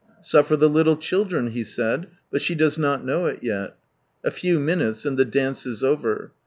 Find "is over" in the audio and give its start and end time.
5.67-6.31